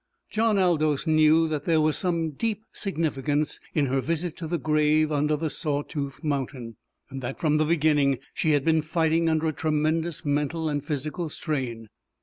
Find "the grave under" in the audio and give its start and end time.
4.47-5.35